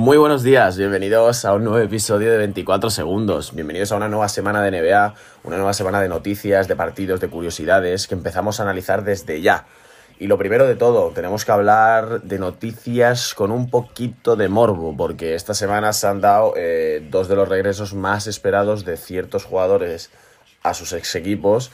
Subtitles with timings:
[0.00, 3.54] Muy buenos días, bienvenidos a un nuevo episodio de 24 segundos.
[3.54, 5.14] Bienvenidos a una nueva semana de NBA,
[5.44, 9.66] una nueva semana de noticias, de partidos, de curiosidades que empezamos a analizar desde ya.
[10.18, 14.96] Y lo primero de todo, tenemos que hablar de noticias con un poquito de morbo,
[14.96, 19.44] porque esta semana se han dado eh, dos de los regresos más esperados de ciertos
[19.44, 20.10] jugadores
[20.62, 21.72] a sus ex equipos.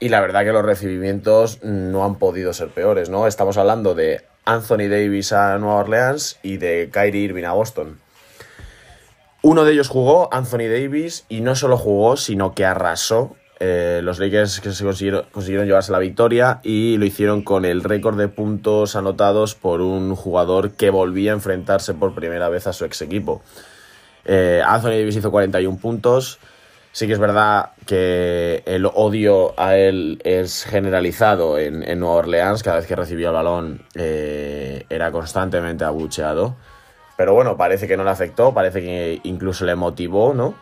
[0.00, 3.26] Y la verdad que los recibimientos no han podido ser peores, ¿no?
[3.26, 7.98] Estamos hablando de Anthony Davis a Nueva Orleans y de Kyrie Irving a Boston.
[9.42, 13.36] Uno de ellos jugó, Anthony Davis, y no solo jugó, sino que arrasó.
[13.60, 17.84] Eh, los Lakers que se consiguieron, consiguieron, llevarse la victoria y lo hicieron con el
[17.84, 22.72] récord de puntos anotados por un jugador que volvía a enfrentarse por primera vez a
[22.72, 23.42] su ex equipo.
[24.24, 26.38] Eh, Anthony Davis hizo 41 puntos.
[26.94, 32.62] Sí que es verdad que el odio a él es generalizado en, en Nueva Orleans.
[32.62, 36.54] Cada vez que recibía el balón eh, era constantemente abucheado.
[37.16, 40.54] Pero bueno, parece que no le afectó, parece que incluso le motivó, ¿no?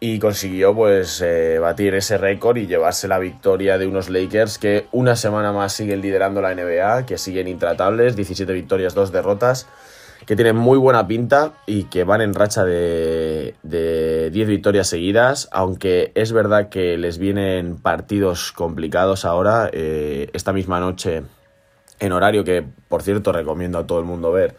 [0.00, 4.86] Y consiguió pues eh, batir ese récord y llevarse la victoria de unos Lakers que
[4.90, 9.66] una semana más siguen liderando la NBA, que siguen intratables, 17 victorias, 2 derrotas
[10.28, 15.48] que tienen muy buena pinta y que van en racha de, de 10 victorias seguidas,
[15.52, 21.22] aunque es verdad que les vienen partidos complicados ahora, eh, esta misma noche
[21.98, 24.54] en horario que por cierto recomiendo a todo el mundo ver,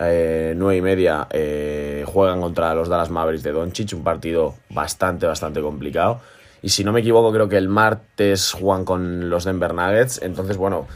[0.00, 5.26] eh, 9 y media eh, juegan contra los Dallas Mavericks de Doncic, un partido bastante,
[5.26, 6.22] bastante complicado.
[6.60, 10.22] Y si no me equivoco, creo que el martes juegan con los Denver Nuggets.
[10.22, 10.88] Entonces, bueno,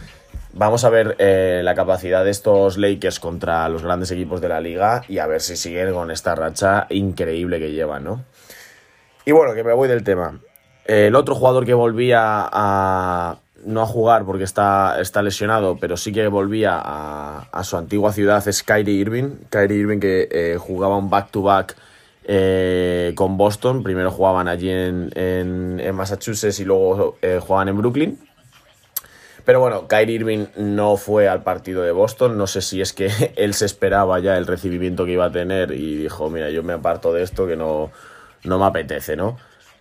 [0.54, 4.60] Vamos a ver eh, la capacidad de estos Lakers contra los grandes equipos de la
[4.60, 8.24] liga y a ver si siguen con esta racha increíble que llevan, ¿no?
[9.26, 10.40] Y bueno, que me voy del tema.
[10.86, 16.12] El otro jugador que volvía a no a jugar porque está, está lesionado, pero sí
[16.12, 19.36] que volvía a, su antigua ciudad es Kyrie Irving.
[19.50, 21.76] Kyrie Irving que eh, jugaba un back-to-back
[22.24, 23.82] eh, con Boston.
[23.82, 28.27] Primero jugaban allí en, Massachusetts y luego jugaban en Brooklyn.
[29.48, 32.36] Pero bueno, Kyrie Irving no fue al partido de Boston.
[32.36, 35.72] No sé si es que él se esperaba ya el recibimiento que iba a tener
[35.72, 37.90] y dijo, mira, yo me aparto de esto que no,
[38.44, 39.38] no me apetece, ¿no?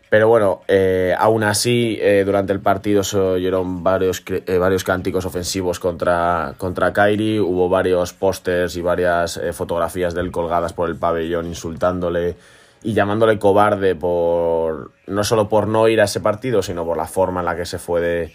[0.09, 5.25] Pero bueno, eh, aún así, eh, durante el partido se oyeron varios, eh, varios cánticos
[5.25, 7.41] ofensivos contra, contra Kyrie.
[7.41, 12.37] Hubo varios pósters y varias eh, fotografías de él colgadas por el pabellón insultándole
[12.83, 17.05] y llamándole cobarde por no solo por no ir a ese partido, sino por la
[17.05, 18.33] forma en la que se fue de,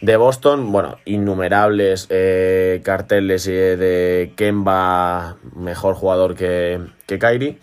[0.00, 7.58] de Boston, bueno, innumerables eh, carteles de Kemba, mejor jugador que, que Kyrie.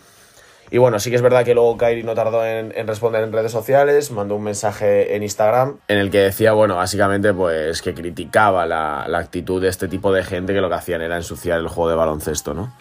[0.70, 3.32] Y bueno, sí que es verdad que luego Kyrie no tardó en, en, responder en
[3.32, 7.94] redes sociales, mandó un mensaje en Instagram en el que decía, bueno, básicamente pues que
[7.94, 11.60] criticaba la, la actitud de este tipo de gente que lo que hacían era ensuciar
[11.60, 12.74] el juego de baloncesto, ¿no?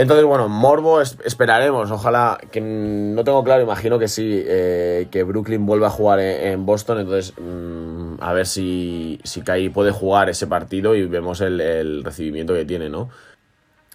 [0.00, 1.90] Entonces, bueno, Morbo esperaremos.
[1.90, 6.64] Ojalá, que no tengo claro, imagino que sí, eh, que Brooklyn vuelva a jugar en,
[6.64, 7.00] Boston.
[7.00, 12.54] Entonces, mmm, a ver si, si Kai puede jugar ese partido y vemos el, recibimiento
[12.54, 13.10] que tiene, ¿no?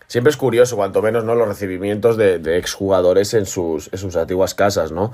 [0.06, 1.34] Siempre es curioso, cuanto menos, ¿no?
[1.34, 5.12] Los recibimientos de, de exjugadores en sus, en sus antiguas casas, ¿no?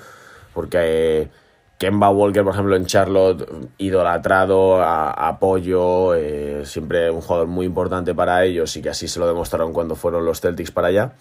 [0.54, 1.30] Porque.
[1.82, 3.50] Kemba Walker, por ejemplo, en Charlotte,
[3.80, 9.26] idolatrado, apoyo, eh, siempre un jugador muy importante para ellos y que así se lo
[9.26, 11.14] demostraron cuando fueron los Celtics para allá.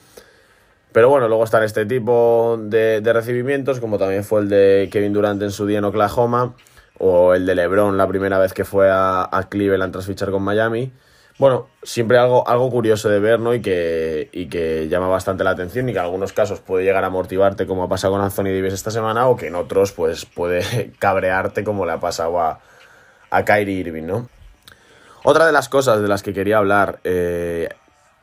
[0.93, 5.41] Pero bueno, luego están este tipo de, recibimientos, como también fue el de Kevin Durant
[5.41, 6.55] en su día en Oklahoma,
[6.99, 10.93] o el de LeBron la primera vez que fue a Cleveland tras fichar con Miami
[11.41, 13.55] bueno, siempre algo, algo curioso de ver, ¿no?
[13.55, 17.03] Y que, y que llama bastante la atención y que en algunos casos puede llegar
[17.03, 20.27] a motivarte, como ha pasado con Anthony Davis esta semana, o que en otros, pues,
[20.27, 22.61] puede cabrearte, como le ha pasado a,
[23.31, 24.29] a Kyrie Irving, ¿no?
[25.25, 27.71] Otra de las cosas de las que quería hablar, eh,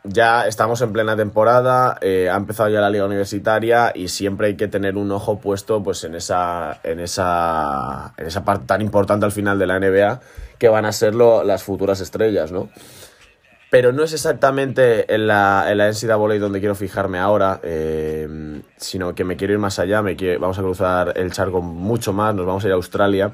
[0.04, 4.58] ya estamos en plena temporada, eh, ha empezado ya la liga universitaria y siempre hay
[4.58, 9.26] que tener un ojo puesto pues en esa, en esa, en esa parte tan importante
[9.26, 10.22] al final de la NBA
[10.60, 12.70] que van a ser las futuras estrellas, ¿no?
[13.70, 19.14] Pero no es exactamente en la, en la NCAA donde quiero fijarme ahora, eh, sino
[19.14, 22.34] que me quiero ir más allá, me quiero, vamos a cruzar el charco mucho más,
[22.34, 23.34] nos vamos a ir a Australia,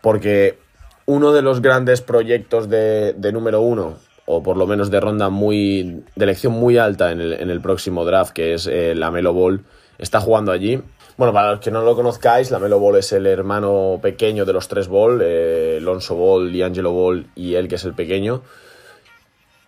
[0.00, 0.58] porque
[1.04, 5.28] uno de los grandes proyectos de, de número uno, o por lo menos de ronda
[5.28, 9.10] muy, de elección muy alta en el, en el próximo draft, que es eh, la
[9.10, 9.64] Melo Ball,
[9.98, 10.80] está jugando allí.
[11.18, 14.52] Bueno, para los que no lo conozcáis, la Melo Ball es el hermano pequeño de
[14.54, 18.42] los tres Ball, eh, Ball, D'Angelo Ball y él que es el pequeño.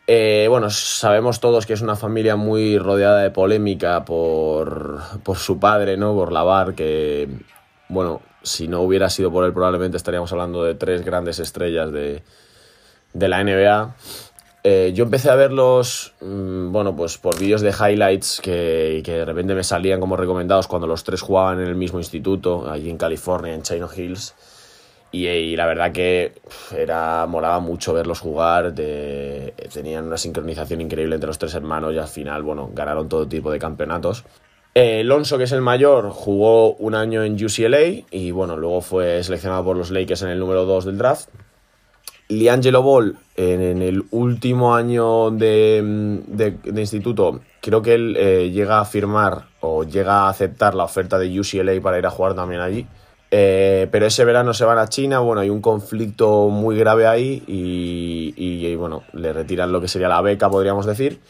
[0.07, 5.59] Eh, bueno, sabemos todos que es una familia muy rodeada de polémica por, por su
[5.59, 6.15] padre, ¿no?
[6.15, 7.29] Por Lavar, que,
[7.89, 12.23] bueno, si no hubiera sido por él, probablemente estaríamos hablando de tres grandes estrellas de,
[13.15, 13.97] de la NBA.
[14.63, 19.25] Eh, yo empecé a verlos, mm, bueno, pues por vídeos de highlights que, que, de
[19.25, 22.99] repente me salían como recomendados cuando los tres jugaban en el mismo instituto, allí en
[22.99, 24.35] California, en Chino Hills.
[25.15, 26.33] Y, la verdad que
[26.77, 32.09] era molaba mucho verlos jugar, tenían una sincronización increíble entre los tres hermanos y al
[32.09, 34.25] final, bueno, ganaron todo tipo de campeonatos.
[34.75, 39.63] Eh, que es el mayor, jugó un año en UCLA y bueno, luego fue seleccionado
[39.65, 41.29] por los Lakers en el número 2 del draft.
[42.29, 48.85] Liangelo Ball, en, el último año de, de, instituto, creo que él eh, llega a
[48.85, 52.85] firmar o llega a aceptar la oferta de UCLA para ir a jugar también allí.
[53.37, 57.43] Eh, pero ese verano se van a China, bueno, hay un conflicto muy grave ahí
[57.49, 61.21] y, bueno, le retiran lo que sería la beca, podríamos decir.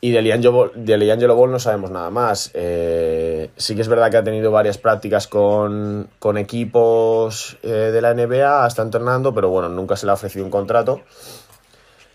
[0.00, 2.52] Y de Liangelo no sabemos nada más.
[2.54, 8.14] Eh, sí que es verdad que ha tenido varias prácticas con, equipos eh, de la
[8.14, 11.00] NBA, está entrenando, pero bueno, nunca se le ha ofrecido un contrato.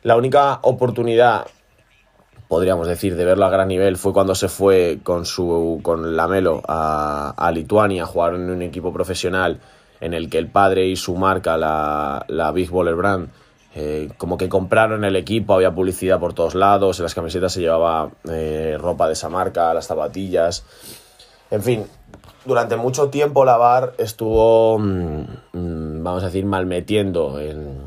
[0.04, 1.48] La única oportunidad
[2.52, 6.62] podríamos decir, de verlo a gran nivel fue cuando se fue con, su, con Lamelo
[6.68, 9.62] a, a Lituania a jugar en un equipo profesional
[10.02, 13.30] en el que el padre y su marca, la, la Big Baller Brand,
[13.74, 17.62] eh, como que compraron el equipo, había publicidad por todos lados, en las camisetas se
[17.62, 20.66] llevaba eh, ropa de esa marca, las zapatillas.
[21.52, 21.86] En fin,
[22.44, 25.22] durante mucho tiempo la bar estuvo, mm,
[25.54, 27.78] mm, vamos a decir, malmetiendo en,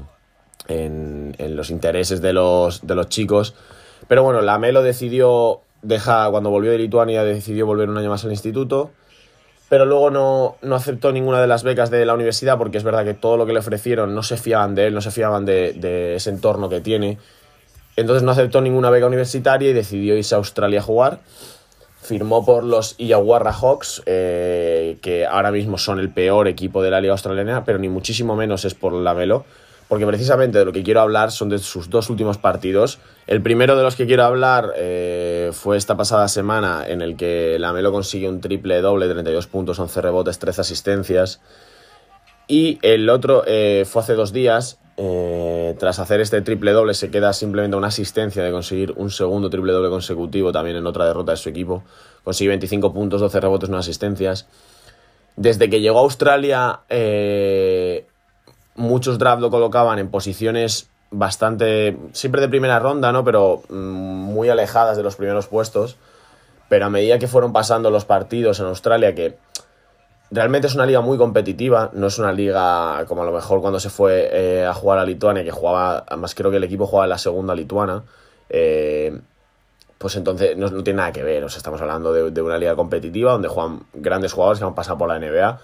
[0.69, 3.55] en, en los intereses de los, de los chicos
[4.09, 8.25] pero bueno, la Melo decidió, deja, cuando volvió de Lituania, decidió volver un año más
[8.25, 8.91] al instituto.
[9.69, 13.05] Pero luego no, no, aceptó ninguna de las becas de la universidad porque es verdad
[13.05, 15.73] que todo lo que le ofrecieron no se fiaban de él, no se fiaban de,
[15.73, 17.19] de ese entorno que tiene.
[17.97, 21.21] Entonces no aceptó ninguna beca universitaria y decidió irse a Australia a jugar.
[22.03, 27.01] Firmó por los Illawarra Hawks, eh, que ahora mismo son el peor equipo de la
[27.01, 29.47] liga australiana, pero ni muchísimo menos es por la Melo
[29.89, 32.99] porque precisamente de lo que quiero hablar son de sus dos últimos partidos.
[33.27, 37.59] El primero de los que quiero hablar eh, fue esta pasada semana en el que
[37.59, 41.41] Lamelo consigue un triple doble, 32 puntos, 11 rebotes, 13 asistencias.
[42.47, 44.79] Y el otro eh, fue hace dos días.
[44.97, 49.51] Eh, tras hacer este triple doble se queda simplemente una asistencia de conseguir un segundo
[49.51, 51.83] triple doble consecutivo también en otra derrota de su equipo.
[52.23, 54.47] Consigue 25 puntos, 12 rebotes, 9 asistencias.
[55.37, 56.81] Desde que llegó a Australia
[58.77, 63.25] muchos drafts lo colocaban en posiciones bastante, siempre de primera ronda, ¿no?
[63.25, 65.97] Pero mm, muy alejadas de los primeros puestos.
[66.69, 69.37] Pero a medida que fueron pasando los partidos en Australia, que
[70.31, 73.79] realmente es una liga muy competitiva, no es una liga como a lo mejor cuando
[73.79, 77.05] se fue eh, a jugar a Lituania, que jugaba, además creo que el equipo jugaba
[77.05, 78.03] en la segunda lituana,
[78.49, 79.17] eh,
[79.99, 83.33] pues entonces no, tiene nada que ver, o estamos hablando de, de, una liga competitiva
[83.33, 85.61] donde juegan grandes jugadores que han pasado por la NBA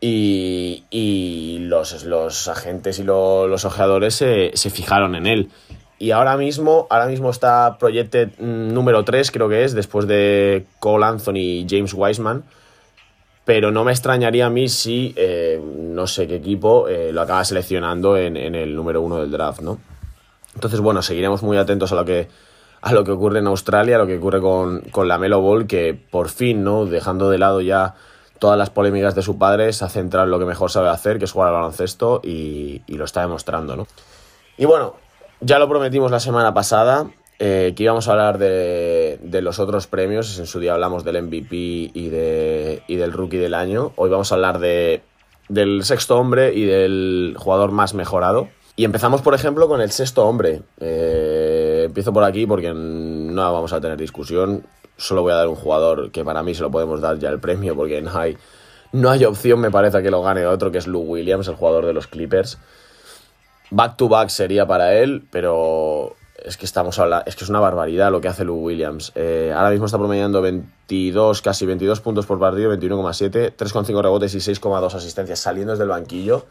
[0.00, 5.50] y, los, los, agentes y los ojeadores se, fijaron en él.
[5.98, 10.64] Y ahora mismo, ahora mismo está Projected mm, número 3, creo que es, después de
[10.78, 12.44] Cole Anthony y James Wiseman.
[13.44, 17.44] Pero no me extrañaría a mí si eh, no sé qué equipo eh, lo acaba
[17.44, 19.78] seleccionando en, el número 1 del draft, ¿no?
[20.54, 22.28] Entonces, bueno, seguiremos muy atentos a lo que,
[22.80, 25.66] a lo que ocurre en Australia, a lo que ocurre con, con la Melo Ball,
[25.66, 26.86] que por fin, ¿no?
[26.86, 27.94] Dejando de lado ya
[28.40, 31.18] todas las polémicas de su padre, se ha centrado en lo que mejor sabe hacer,
[31.18, 33.86] que es jugar al baloncesto, y, lo está demostrando, ¿no?
[34.58, 34.96] Y bueno,
[35.40, 40.38] ya lo prometimos la semana pasada, eh, que íbamos a hablar de, los otros premios,
[40.38, 41.56] en su día hablamos del MVP
[41.94, 45.02] y, de, y del rookie del año, hoy vamos a hablar de,
[45.48, 48.48] del sexto hombre y del jugador más mejorado.
[48.76, 50.62] Y empezamos, por ejemplo, con el sexto hombre.
[50.80, 54.64] Eh, empiezo por aquí porque no vamos a tener discusión
[55.00, 57.40] solo voy a dar un jugador que para mí se lo podemos dar ya el
[57.40, 58.36] premio porque no hay,
[58.92, 61.86] no hay opción, me parece, que lo gane otro, que es Lou Williams, el jugador
[61.86, 62.58] de los Clippers.
[63.70, 67.60] Back to back sería para él, pero es que estamos hablando, es que es una
[67.60, 69.12] barbaridad lo que hace Lou Williams.
[69.14, 74.38] Eh, ahora mismo está promediando 22, casi 22 puntos por partido, 21,7, 3,5 rebotes y
[74.38, 76.46] 6,2 asistencias saliendo desde el banquillo.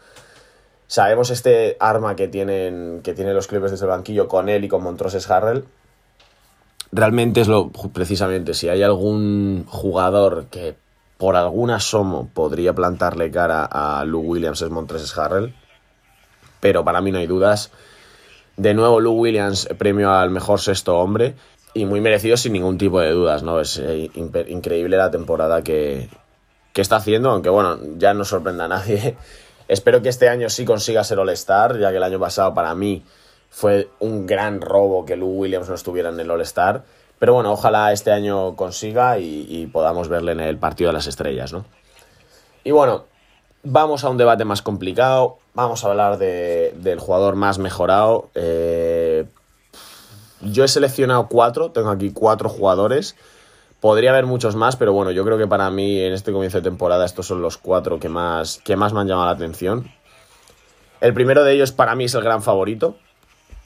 [0.88, 4.68] Sabemos este arma que tienen, que tienen los Clippers desde el banquillo con él y
[4.68, 5.64] con Montroses Harrell
[6.92, 10.76] realmente es lo precisamente si hay algún jugador que
[11.18, 15.54] por algún asomo podría plantarle cara a Lou Williams es Montres Harrell,
[16.60, 17.70] pero para mí no hay dudas.
[18.56, 21.34] De nuevo Lou Williams premio al mejor sexto hombre
[21.74, 23.60] y muy merecido sin ningún tipo de dudas, ¿no?
[23.60, 26.08] Es eh, increíble la temporada que,
[26.72, 29.16] que está haciendo, aunque bueno, ya no sorprenda a nadie.
[29.68, 33.04] Espero que este año sí consiga ser All-Star, ya que el año pasado para mí
[33.50, 36.84] fue un gran robo que Lou Williams no estuviera en el All-Star.
[37.18, 41.52] Pero bueno, ojalá este año consiga y, podamos verle en el partido de las estrellas,
[41.52, 41.66] ¿no?
[42.64, 43.04] Y bueno,
[43.62, 45.36] vamos a un debate más complicado.
[45.52, 48.30] Vamos a hablar del jugador más mejorado.
[48.34, 49.26] Eh,
[50.40, 53.16] Yo he seleccionado cuatro, tengo aquí cuatro jugadores.
[53.80, 56.64] Podría haber muchos más, pero bueno, yo creo que para mí en este comienzo de
[56.64, 59.90] temporada estos son los cuatro que más, que más me han llamado la atención.
[61.02, 62.96] El primero de ellos para mí es el gran favorito.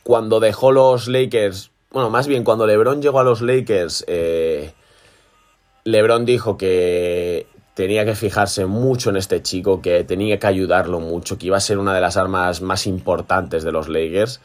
[0.04, 4.72] Cuando dejó los Lakers, bueno, más bien cuando LeBron llegó a los Lakers, eh,
[5.84, 11.38] LeBron dijo que tenía que fijarse mucho en este chico, que tenía que ayudarlo mucho,
[11.38, 14.40] que iba a ser una de las armas más importantes de los Lakers.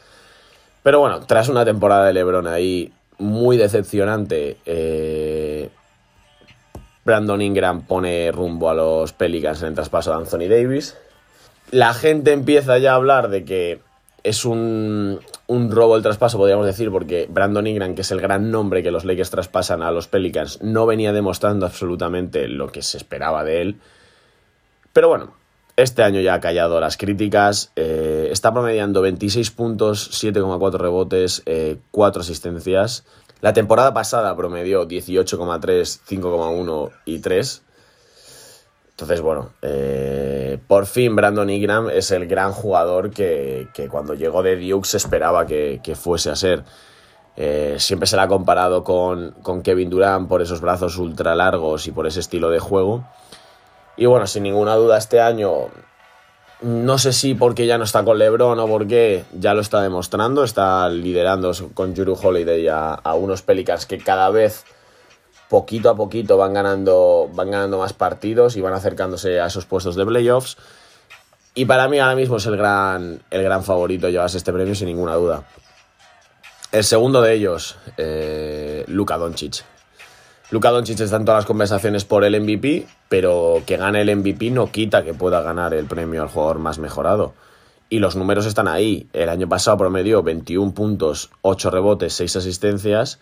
[0.82, 5.70] Pero bueno, tras una temporada de LeBron ahí muy decepcionante, eh,
[7.04, 10.96] Brandon Ingram pone rumbo a los Pelicans en el traspaso de Anthony Davis.
[11.70, 13.80] La gente empieza ya a hablar de que
[14.22, 18.52] es un, un robo el traspaso, podríamos decir, porque Brandon Ingram, que es el gran
[18.52, 22.96] nombre que los Lakers traspasan a los Pelicans, no venía demostrando absolutamente lo que se
[22.96, 23.80] esperaba de él.
[24.92, 25.34] Pero bueno,
[25.74, 27.72] este año ya ha callado las críticas.
[27.74, 31.42] Eh, está promediando 26 puntos, 7,4 rebotes,
[31.90, 33.04] 4 eh, asistencias.
[33.40, 37.62] La temporada pasada promedió 18,3, 5,1 y 3.
[39.00, 44.56] Entonces, bueno, eh, por fin Brandon Ingram es el gran jugador que, cuando llegó de
[44.56, 46.64] Duke se esperaba que, fuese a ser.
[47.78, 51.92] siempre se le ha comparado con, con Kevin Durant por esos brazos ultra largos y
[51.92, 53.04] por ese estilo de juego.
[53.96, 55.68] Y bueno, sin ninguna duda este año,
[56.62, 60.44] no sé si porque ya no está con LeBron o porque ya lo está demostrando,
[60.44, 64.64] está liderando con Juru Holiday a, a unos Pelicans que cada vez
[65.50, 69.96] poquito a poquito van ganando, van ganando más partidos y van acercándose a esos puestos
[69.96, 70.56] de playoffs.
[71.54, 74.86] Y para mí ahora mismo es el gran, el gran favorito llevarse este premio sin
[74.86, 75.42] ninguna duda.
[76.70, 79.64] El segundo de ellos, eh, Luka Doncic.
[80.52, 84.52] Luka Doncic está en todas las conversaciones por el MVP, pero que gane el MVP
[84.52, 87.34] no quita que pueda ganar el premio al jugador más mejorado.
[87.88, 89.08] Y los números están ahí.
[89.12, 93.18] El año pasado promedió 21 puntos, 8 rebotes, 6 asistencias.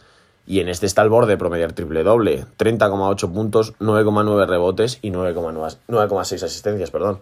[0.46, 2.46] Y en este está el borde de promediar triple doble.
[2.58, 7.20] 30,8 puntos, 9,9 rebotes y 9,6 asistencias, perdón.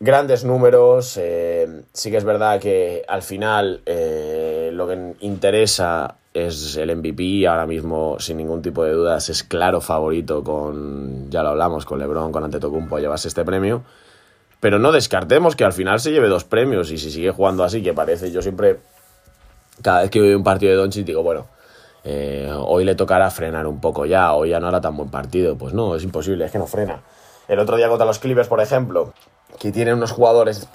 [0.00, 1.16] Grandes números.
[1.16, 7.46] Eh, sí que es verdad que al final eh, lo que interesa es el MVP,
[7.46, 11.98] ahora mismo sin ningún tipo de dudas es claro favorito con, ya lo hablamos, con
[11.98, 13.82] LeBron, con Antetokounmpo a llevarse este premio,
[14.60, 17.82] pero no descartemos que al final se lleve dos premios y si sigue jugando así,
[17.82, 18.78] que parece, yo siempre,
[19.82, 21.46] cada vez que veo un partido de Doncic digo, bueno,
[22.10, 25.58] eh, hoy le tocará frenar un poco ya, hoy ya no hará tan buen partido,
[25.58, 27.02] pues no, es imposible, es que no frena.
[27.48, 29.12] El otro día contra los Clippers, por ejemplo,
[29.58, 30.66] que tienen unos jugadores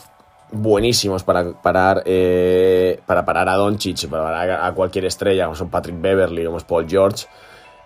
[0.51, 5.71] buenísimos para parar, eh, para parar a Doncic, para parar a cualquier estrella, como son
[5.71, 7.25] Patrick Beverly, como es Paul George.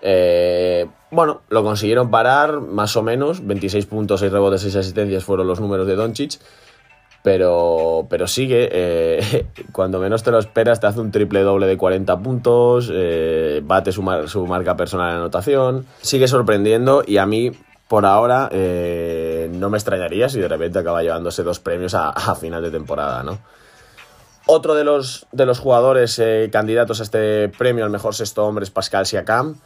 [0.01, 5.47] Eh, bueno, lo consiguieron parar más o menos, 26 puntos, 6 rebotes, 6 asistencias fueron
[5.47, 6.37] los números de Doncic,
[7.27, 11.75] pero, pero sigue, eh, cuando menos te lo esperas te hace un triple doble de
[11.75, 12.89] 40 puntos,
[13.63, 17.51] bate su, su marca personal en anotación, sigue sorprendiendo y a mí
[17.87, 22.61] por ahora eh, no me extrañaría si de repente acaba llevándose dos premios a, final
[22.61, 23.39] de temporada, ¿no?
[24.45, 28.63] Otro de los, de los jugadores eh, candidatos a este premio al mejor sexto hombre
[28.63, 29.59] es Pascal Siakam.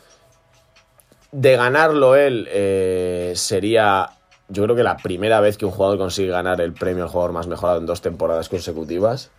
[1.32, 4.10] De ganarlo él eh, sería,
[4.52, 7.32] yo creo que la primera vez que un jugador consigue ganar el premio al jugador
[7.32, 9.32] más mejorado en dos temporadas consecutivas.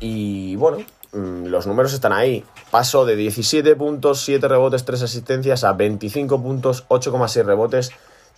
[0.00, 0.78] y bueno,
[1.12, 2.44] Mm, los números están ahí.
[2.70, 7.90] Paso de 17 puntos, 7 rebotes, 3 asistencias a 25 puntos, 8,6 rebotes,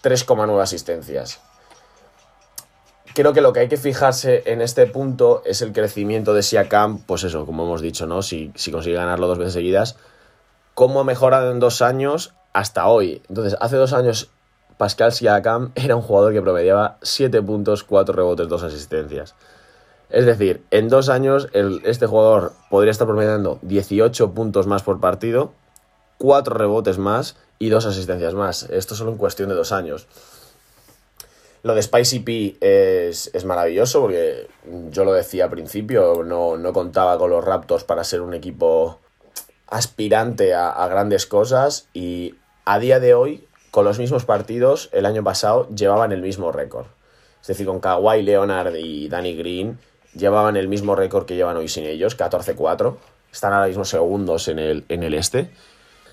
[0.03, 1.41] 3,9 asistencias.
[3.15, 7.01] Creo que lo que hay que fijarse en este punto es el crecimiento de Siakam,
[7.01, 8.23] pues eso, como hemos dicho, ¿no?
[8.23, 9.97] Si, si consigue ganarlo dos veces seguidas,
[10.73, 13.21] cómo ha mejorado en dos años hasta hoy.
[13.29, 14.31] Entonces, hace dos años
[14.83, 19.37] Pascal Siakam era un jugador que promediaba 7 puntos, 4 rebotes, 2 asistencias.
[20.11, 21.47] Es decir, en dos años
[21.85, 25.53] este jugador podría estar promediando 18 puntos más por partido,
[26.19, 28.65] 4 rebotes más y 2 asistencias más.
[28.71, 30.09] Esto solo en cuestión de dos años.
[31.63, 34.49] Lo de Spicy P es, maravilloso porque
[34.91, 38.99] yo lo decía al principio, no, contaba con los Raptors para ser un equipo
[39.69, 42.35] aspirante a grandes cosas y
[42.65, 46.85] a día de hoy, con los mismos partidos, el año pasado llevaban el mismo récord.
[47.41, 49.79] Es decir, con Kawhi Leonard y Danny Green
[50.15, 52.95] llevaban el mismo récord que llevan hoy sin ellos, 14-4.
[53.33, 55.49] Están ahora mismo segundos en el, en el este.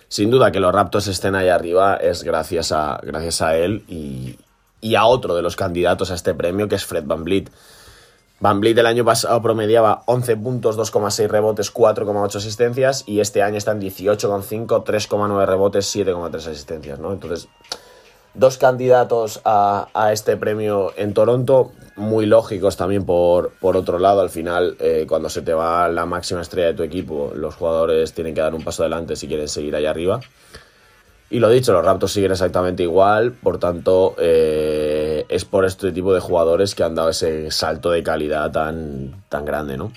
[0.08, 4.38] Sin duda que los Raptors estén ahí arriba es gracias a, gracias a él y,
[4.80, 7.52] y a otro de los candidatos a este premio, que es Fred Van Vliet.
[8.40, 13.58] Van Vliet el año pasado promediaba 11 puntos, 2,6 rebotes, 4,8 asistencias y este año
[13.58, 17.12] están 18,5, 3,9 rebotes, 7,3 asistencias, ¿no?
[17.12, 17.50] Entonces,
[18.34, 24.22] dos candidatos a, este premio en Toronto, muy lógicos también por, por otro lado.
[24.22, 28.14] Al final, eh, cuando se te va la máxima estrella de tu equipo, los jugadores
[28.14, 30.22] tienen que dar un paso adelante si quieren seguir allá arriba.
[31.32, 36.14] Y lo dicho, los Raptors siguen exactamente igual, por tanto, eh, es por este tipo
[36.14, 39.92] de jugadores que han dado ese salto de calidad tan, tan grande, ¿no?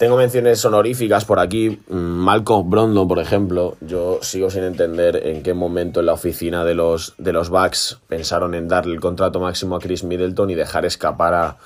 [0.00, 1.78] Tengo menciones honoríficas por aquí.
[1.90, 3.76] Malcolm Brondon, por ejemplo.
[3.82, 7.98] Yo sigo sin entender en qué momento en la oficina de los, de los Bucks
[8.08, 11.56] pensaron en darle el contrato máximo a Chris Middleton y dejar escapar a,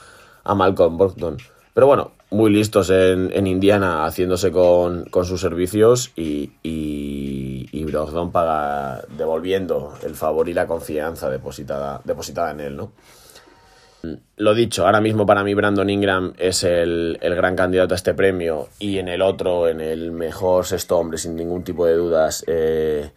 [0.42, 1.36] a Malcolm Brogdon.
[1.74, 7.84] Pero bueno, muy listos en, en Indiana haciéndose con, con, sus servicios y, y, y
[7.84, 12.92] Brogdon paga devolviendo el favor y la confianza depositada, depositada en él, ¿no?
[14.36, 18.12] Lo dicho, ahora mismo para mí Brandon Ingram es el, el, gran candidato a este
[18.12, 22.44] premio y en el otro, en el mejor sexto hombre, sin ningún tipo de dudas,
[22.46, 23.12] eh,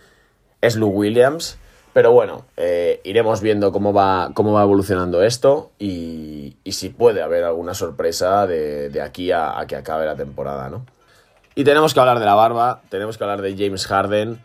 [0.62, 1.58] es Lou Williams.
[1.98, 7.44] Pero bueno, eh, iremos viendo cómo va, cómo va evolucionando esto y, si puede haber
[7.44, 10.86] alguna sorpresa de, aquí a, a, que acabe la temporada, ¿no?
[11.56, 14.40] Y tenemos que hablar de la barba, tenemos que hablar de James Harden,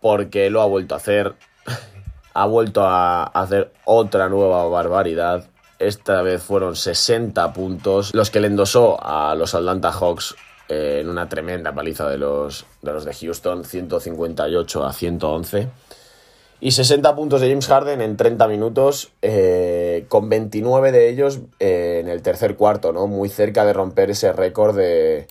[0.00, 1.34] porque lo ha vuelto a hacer
[2.32, 5.44] ha vuelto a hacer otra nueva barbaridad.
[5.78, 10.34] Esta vez fueron 60 puntos los que le endosó a los Atlanta Hawks
[10.70, 15.68] eh, en una tremenda paliza de los, de los de Houston, 158 a 111.
[16.60, 22.00] Y 60 puntos de James Harden en 30 minutos, eh, con 29 de ellos eh,
[22.00, 23.06] en el tercer cuarto, ¿no?
[23.06, 25.28] Muy cerca de romper ese récord de,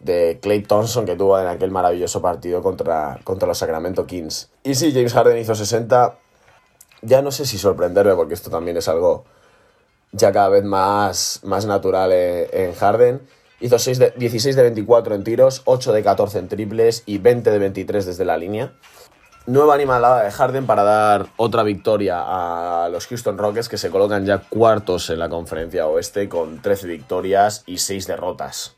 [0.00, 4.50] de Clay Thompson que tuvo en aquel maravilloso partido contra, contra los Sacramento Kings.
[4.64, 6.18] Y sí, James Harden hizo 60,
[7.02, 9.24] ya no sé si sorprenderme, porque esto también es algo
[10.12, 13.22] ya cada vez más, más natural en, Harden.
[13.60, 17.50] Hizo 6 de, 16 de 24 en tiros, 8 de 14 en triples y 20
[17.50, 18.72] de 23 desde la línea.
[19.44, 24.24] Nueva animalada de Harden para dar otra victoria a los Houston Rockets que se colocan
[24.24, 28.76] ya cuartos en la conferencia oeste con 13 victorias y 6 derrotas.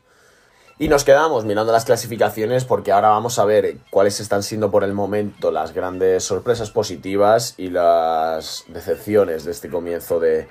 [0.79, 4.83] Y nos quedamos mirando las clasificaciones porque ahora vamos a ver cuáles están siendo por
[4.83, 10.47] el momento las grandes sorpresas positivas y las decepciones de este comienzo de,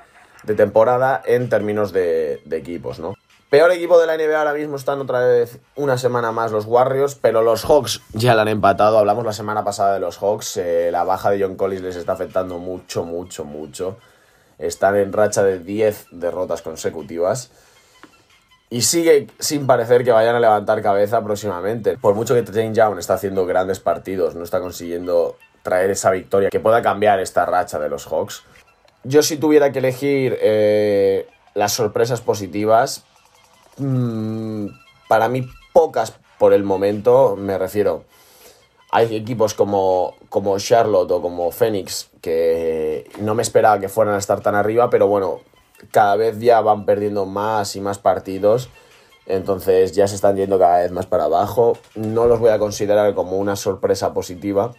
[0.56, 3.16] temporada en términos de, de, equipos, ¿no?
[3.50, 7.14] Peor equipo de la NBA ahora mismo están otra vez una semana más los Warriors,
[7.14, 8.98] pero los Hawks ya la han empatado.
[8.98, 12.12] Hablamos la semana pasada de los Hawks, eh, la baja de John Collins les está
[12.12, 13.96] afectando mucho, mucho, mucho.
[14.58, 17.50] Están en racha de 10 derrotas consecutivas.
[18.70, 21.96] Y sigue sin parecer que vayan a levantar cabeza próximamente.
[21.96, 26.50] Por mucho que Jane Young está haciendo grandes partidos, no está consiguiendo traer esa victoria
[26.50, 28.42] que pueda cambiar esta racha de los Hawks.
[29.04, 33.04] Yo si tuviera que elegir eh, las sorpresas positivas,
[33.78, 34.66] mmm,
[35.08, 38.04] para mí pocas por el momento, me refiero.
[38.90, 44.18] Hay equipos como, como Charlotte o como Phoenix que no me esperaba que fueran a
[44.18, 45.40] estar tan arriba, pero bueno,
[45.90, 48.68] cada vez ya van perdiendo más y más partidos.
[49.26, 51.78] Entonces ya se están yendo cada vez más para abajo.
[51.94, 54.74] No los voy a considerar como una sorpresa positiva.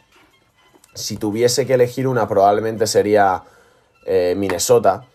[0.94, 3.44] Si tuviese que elegir una, probablemente sería
[4.06, 5.06] eh, Minnesota.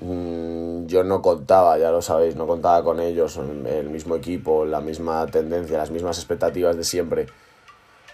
[0.00, 4.80] Mm, yo no contaba, ya lo sabéis, no contaba con ellos, el mismo equipo, la
[4.80, 7.26] misma tendencia, las mismas expectativas de siempre.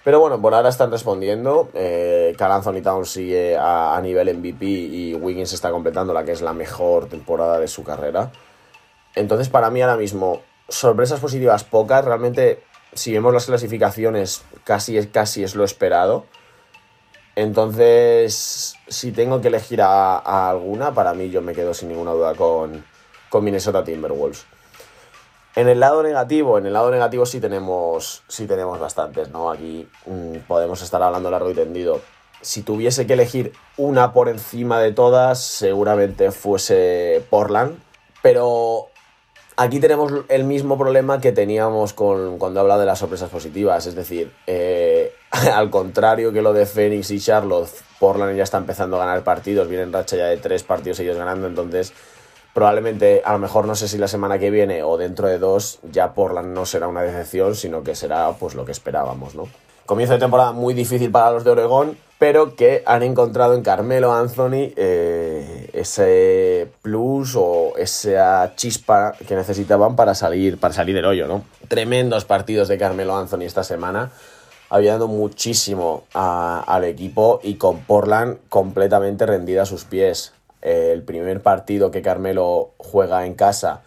[0.05, 1.71] Pero bueno, por ahora están respondiendo.
[1.73, 6.43] Eh, Carl Anthony Towns sigue a, nivel MVP y Wiggins está completando la que es
[6.43, 8.31] la mejor temporada de su carrera.
[9.15, 12.05] Entonces, para mí ahora mismo, sorpresas positivas pocas.
[12.05, 16.27] Realmente, si vemos las clasificaciones, casi casi es lo esperado.
[17.37, 22.35] Entonces, si tengo que elegir a, alguna, para mí yo me quedo sin ninguna duda
[22.35, 22.85] con,
[23.29, 24.47] con Minnesota Timberwolves.
[25.57, 29.51] En el lado negativo, en el lado negativo sí tenemos, sí tenemos bastantes, ¿no?
[29.51, 32.01] Aquí mmm, podemos estar hablando largo y tendido.
[32.41, 37.79] Si tuviese que elegir una por encima de todas, seguramente fuese Portland.
[38.21, 38.89] Pero
[39.57, 43.87] aquí tenemos el mismo problema que teníamos con, cuando habla de las sorpresas positivas.
[43.87, 48.97] Es decir, eh, al contrario que lo de Phoenix y Charlotte, Portland ya está empezando
[48.97, 49.69] a ganar partidos.
[49.69, 51.93] Vienen racha ya de tres partidos ellos ganando, entonces
[52.53, 55.81] probablemente, a lo mejor no sé si la semana que viene o dentro de dos,
[55.91, 59.49] ya Portland no será una decepción, sino que será pues lo que esperábamos, ¿no?
[59.87, 64.13] Comienzo de temporada muy difícil para los de Oregón, pero que han encontrado en Carmelo
[64.15, 71.27] Anthony eh, ese plus o esa chispa que necesitaban para salir, para salir del hoyo,
[71.27, 71.45] ¿no?
[71.69, 74.11] Tremendos partidos de Carmelo Anthony esta semana,
[74.71, 81.91] ayudando muchísimo al equipo y con Portland completamente rendida a sus pies el primer partido
[81.91, 83.83] que Carmelo juega en casa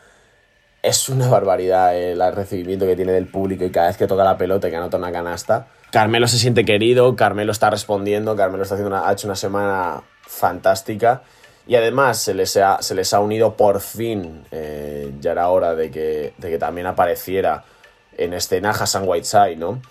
[0.84, 4.38] es una barbaridad el recibimiento que tiene del público y cada vez que toca la
[4.38, 5.68] pelota y que anota una canasta.
[5.91, 10.04] Carmelo se siente querido, Carmelo está respondiendo, Carmelo está haciendo una, ha hecho una semana
[10.21, 11.23] fantástica.
[11.65, 15.76] Y además se les ha, se les ha unido por fin, eh, ya era hora
[15.76, 17.65] de que, de que también apareciera
[18.17, 19.82] en escena Hassan Whiteside, ¿no?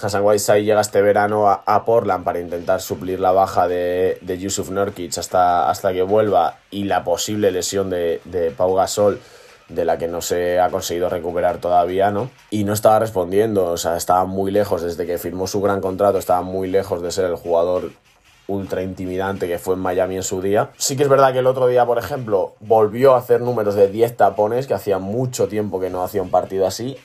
[0.00, 4.70] Hassan Whiteside llega este verano a, Portland para intentar suplir la baja de, de Yusuf
[4.70, 9.20] Nurkic hasta, hasta que vuelva y la posible lesión de, de Pau Gasol
[9.74, 12.30] de la que no se ha conseguido recuperar todavía, ¿no?
[12.50, 16.18] Y no estaba respondiendo, o sea, estaba muy lejos, desde que firmó su gran contrato,
[16.18, 17.90] estaba muy lejos de ser el jugador
[18.48, 20.70] ultra intimidante que fue en Miami en su día.
[20.76, 23.88] Sí que es verdad que el otro día, por ejemplo, volvió a hacer números de
[23.88, 26.96] 10 tapones, que hacía mucho tiempo que no hacía un partido así.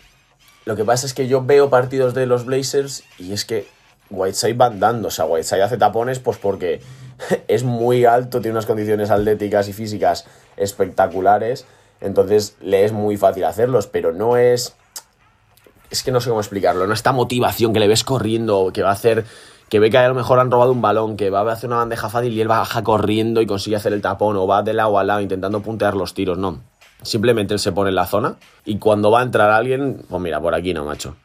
[0.66, 3.68] Lo que pasa es que yo veo partidos de los Blazers y es que
[4.10, 5.08] Whiteside va andando.
[5.08, 6.82] O sea, Whiteside hace tapones pues porque
[7.48, 10.26] es muy alto, tiene unas condiciones atléticas y físicas
[10.58, 11.66] espectaculares.
[12.02, 14.76] Entonces le es muy fácil hacerlos, pero no es...
[15.90, 18.90] Es que no sé cómo explicarlo, no esta motivación que le ves corriendo, que va
[18.90, 19.26] a hacer
[19.70, 21.78] que ve que a lo mejor han robado un balón, que va a hacer una
[21.78, 24.98] bandeja fácil y él baja corriendo y consigue hacer el tapón o va de lado
[24.98, 26.62] a lado intentando puntear los tiros, no.
[27.02, 30.42] Simplemente él se pone en la zona y cuando va a entrar alguien, pues mira,
[30.42, 31.16] por aquí no, macho.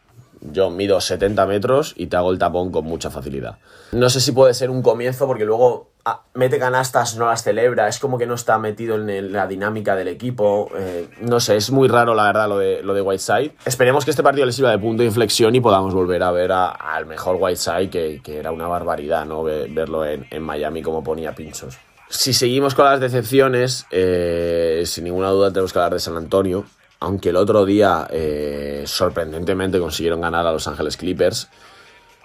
[0.41, 3.59] Yo mido 70 metros y te hago el tapón con mucha facilidad.
[3.93, 5.92] No sé si puede ser un comienzo porque luego
[6.35, 10.09] mete canastas, no las celebra, es como que no está metido en la dinámica del
[10.09, 10.71] equipo.
[10.77, 13.53] Eh, no sé, es muy raro la verdad lo de, lo de Whiteside.
[13.65, 16.53] Esperemos que este partido le sirva de punto de inflexión y podamos volver a ver
[16.53, 19.45] al mejor Whiteside, que, que era una barbaridad, ¿no?
[19.45, 21.79] Verlo en, Miami como ponía pinchos.
[22.09, 26.65] Si seguimos con las decepciones, eh, sin ninguna duda tenemos que hablar de San Antonio.
[27.01, 31.49] Aunque el otro día, eh, sorprendentemente, consiguieron ganar a Los Ángeles Clippers.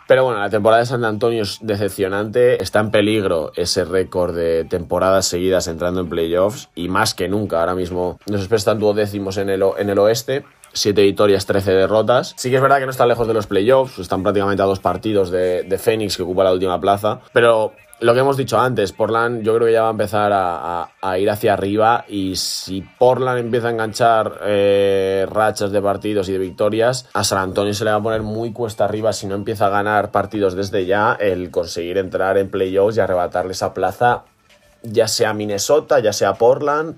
[0.07, 2.63] Pero bueno, la temporada de San Antonio es decepcionante.
[2.63, 6.69] Está en peligro ese récord de temporadas seguidas entrando en playoffs.
[6.75, 10.45] Y más que nunca, ahora mismo nos están duodécimos en el, en el oeste.
[10.73, 12.33] 7 victorias, 13 derrotas.
[12.37, 14.79] Sí que es verdad que no están lejos de los playoffs, están prácticamente a dos
[14.79, 17.19] partidos de, de Phoenix que ocupa la última plaza.
[17.33, 21.17] Pero lo que hemos dicho antes, Portland yo creo que ya va a empezar a,
[21.17, 26.37] ir hacia arriba y si Portland empieza a enganchar eh, rachas de partidos y de
[26.37, 29.67] victorias, a San Antonio se le va a poner muy cuesta arriba si no empieza
[29.67, 34.25] a ganar partidos desde ya el conseguir entrar en playoffs y arrebatarle esa plaza
[34.91, 36.97] ya sea Minnesota, ya sea Portland,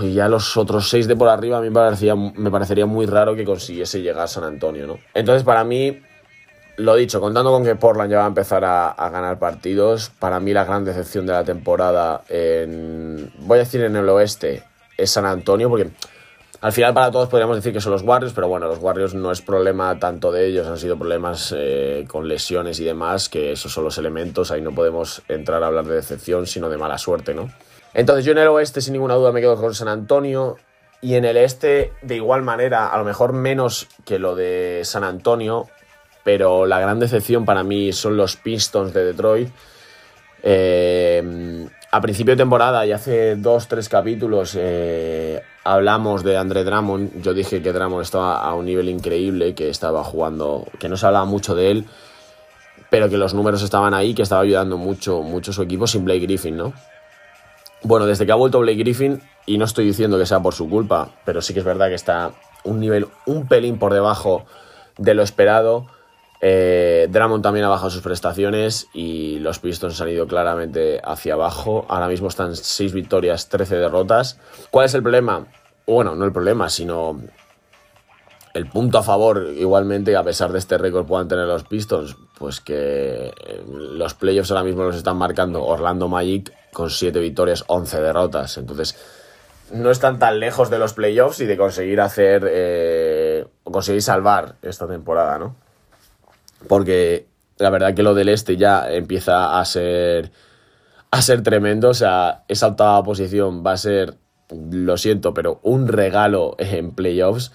[0.00, 3.06] y ya los otros seis de por arriba a mí me, parecía, me parecería muy
[3.06, 4.98] raro que consiguiese llegar a San Antonio, ¿no?
[5.14, 6.00] Entonces para mí
[6.78, 10.52] lo dicho, contando con que Portland ya va a empezar a, ganar partidos, para mí
[10.52, 14.62] la gran decepción de la temporada, en, voy a decir en el oeste,
[14.96, 15.90] es San Antonio, porque
[16.60, 19.30] al final para todos podríamos decir que son los Warriors, pero bueno, los Warriors no
[19.30, 23.72] es problema tanto de ellos, han sido problemas eh, con lesiones y demás, que esos
[23.72, 27.32] son los elementos, ahí no podemos entrar a hablar de decepción, sino de mala suerte,
[27.32, 27.50] ¿no?
[27.94, 30.56] Entonces yo en el oeste sin ninguna duda me quedo con San Antonio,
[31.00, 35.04] y en el este, de igual manera, a lo mejor menos que lo de San
[35.04, 35.68] Antonio,
[36.24, 39.48] pero la gran decepción para mí son los Pistons de Detroit.
[40.42, 45.40] Eh, a principio de temporada y hace dos, tres capítulos eh,
[45.72, 47.22] hablamos de André Drummond.
[47.22, 51.06] Yo dije que Drummond estaba a un nivel increíble, que estaba jugando, que no se
[51.06, 51.84] hablaba mucho de él,
[52.90, 56.20] pero que los números estaban ahí, que estaba ayudando mucho, mucho su equipo sin Blake
[56.20, 56.72] Griffin, ¿no?
[57.82, 60.68] Bueno, desde que ha vuelto Blake Griffin, y no estoy diciendo que sea por su
[60.68, 62.32] culpa, pero sí que es verdad que está
[62.64, 64.46] un nivel un pelín por debajo
[64.96, 65.86] de lo esperado.
[66.40, 71.84] Eh, Drummond también ha bajado sus prestaciones y los Pistons han ido claramente hacia abajo.
[71.88, 74.38] Ahora mismo están 6 victorias, 13 derrotas.
[74.70, 75.46] ¿Cuál es el problema?
[75.88, 77.20] Bueno, no el problema, sino
[78.54, 82.60] el punto a favor, igualmente, a pesar de este récord puedan tener los Pistons, pues
[82.60, 88.00] que eh, los playoffs ahora mismo los están marcando Orlando Magic con 7 victorias, 11
[88.00, 88.58] derrotas.
[88.58, 88.96] Entonces,
[89.72, 94.86] no están tan lejos de los playoffs y de conseguir hacer, eh, conseguir salvar esta
[94.86, 95.56] temporada, ¿no?
[96.66, 97.26] porque
[97.58, 100.32] la verdad que lo del este ya empieza a ser
[101.10, 104.14] a ser tremendo, o sea, esa octava posición va a ser,
[104.50, 107.52] lo siento, pero un regalo en playoffs,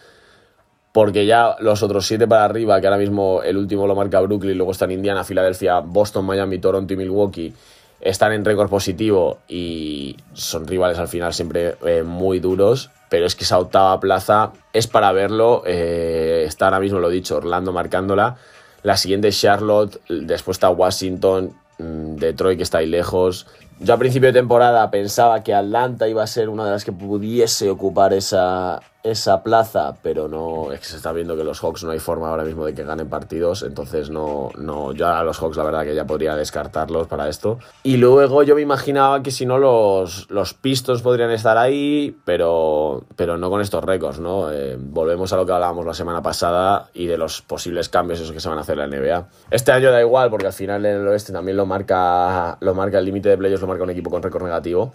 [0.91, 4.57] porque ya los otros siete para arriba, que ahora mismo el último lo marca Brooklyn,
[4.57, 7.53] luego están Indiana, Filadelfia, Boston, Miami, Toronto y Milwaukee,
[7.99, 13.35] están en récord positivo y son rivales al final siempre eh, muy duros, pero es
[13.35, 18.37] que esa octava plaza es para verlo, eh, está ahora mismo, lo dicho, Orlando marcándola,
[18.83, 23.47] la siguiente es Charlotte, después está Washington, mm, Detroit que está ahí lejos.
[23.79, 26.91] Yo a principio de temporada pensaba que Atlanta iba a ser una de las que
[26.91, 31.83] pudiese ocupar esa, esa plaza, pero no es que se está viendo que los Hawks
[31.83, 35.37] no hay forma ahora mismo de que ganen partidos, entonces no, no, yo a los
[35.39, 37.59] Hawks la verdad que ya podría descartarlos para esto.
[37.83, 43.03] Y luego yo me imaginaba que si no los, los Pistons podrían estar ahí, pero,
[43.17, 44.51] pero no con estos récords, ¿no?
[44.51, 48.31] Eh, volvemos a lo que hablábamos la semana pasada y de los posibles cambios esos
[48.31, 49.27] que se van a hacer en la NBA.
[49.51, 52.99] Este año da igual porque al final en el oeste también lo marca, lo marca
[52.99, 54.93] el límite de playoffs, lo marca un equipo con récord negativo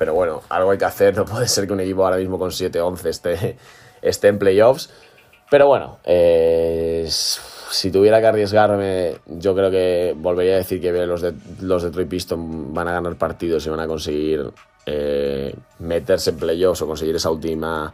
[0.00, 2.48] pero bueno, algo hay que hacer, no puede ser que un equipo ahora mismo con
[2.48, 3.56] 7-11 esté,
[4.00, 4.88] esté en playoffs.
[5.50, 11.20] Pero bueno, eh, si tuviera que arriesgarme, yo creo que volvería a decir que los,
[11.20, 14.50] de, los Detroit Pistons van a ganar partidos y van a conseguir
[14.86, 17.92] eh, meterse en playoffs o conseguir esa última,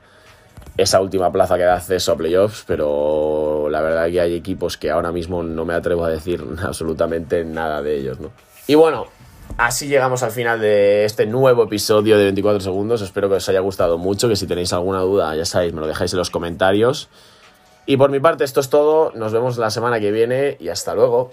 [0.77, 4.77] esa última plaza que da acceso a playoffs, pero la verdad es que hay equipos
[4.77, 8.31] que ahora mismo no me atrevo a decir absolutamente nada de ellos, ¿no?
[8.69, 9.07] Y bueno,
[9.59, 13.01] Así llegamos al final de este nuevo episodio de 24 segundos.
[13.01, 15.87] Espero que os haya gustado mucho, que si tenéis alguna duda, ya sabéis, me lo
[15.87, 17.09] dejáis en los comentarios.
[17.87, 20.95] Y por mi parte esto es todo, nos vemos la semana que viene y hasta
[20.95, 21.31] luego.